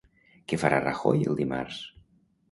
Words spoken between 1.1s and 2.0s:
el dimarts?